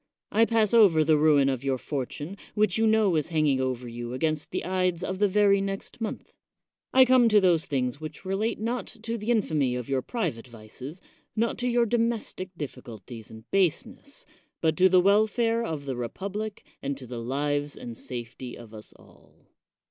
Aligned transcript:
I 0.31 0.45
pass 0.45 0.73
over 0.73 1.03
the 1.03 1.15
ruin 1.15 1.47
of 1.47 1.63
your 1.63 1.77
fortune, 1.77 2.35
which 2.55 2.75
you 2.79 2.87
know 2.87 3.15
is 3.15 3.29
hanging 3.29 3.61
over 3.61 3.87
you 3.87 4.13
against 4.13 4.49
the 4.49 4.65
ides 4.65 5.03
of 5.03 5.19
the 5.19 5.27
very 5.27 5.61
next 5.61 6.01
month; 6.01 6.33
I 6.91 7.05
come 7.05 7.29
to 7.29 7.39
those 7.39 7.67
things 7.67 8.01
which 8.01 8.25
relate 8.25 8.57
not 8.59 8.87
to 8.87 9.15
the 9.15 9.27
101 9.27 9.29
THE 9.29 9.29
WORLDS 9.29 9.29
FAMOUS 9.29 9.53
ORATIONS 9.53 9.53
infamy 9.53 9.75
of 9.75 9.89
your 9.91 10.01
private 10.01 10.47
vices, 10.87 11.01
not 11.35 11.57
to 11.59 11.67
your 11.67 11.85
domes 11.85 12.33
tie 12.33 12.49
difficulties 12.57 13.29
and 13.29 13.51
baseness, 13.51 14.25
but 14.59 14.75
to 14.77 14.89
the 14.89 14.99
welfare 14.99 15.63
of 15.63 15.85
the 15.85 15.95
republic 15.95 16.63
and 16.81 16.97
to 16.97 17.05
the 17.05 17.19
lives 17.21 17.77
and 17.77 17.95
safety 17.95 18.57
of 18.57 18.73
us 18.73 18.93
all. 18.95 19.51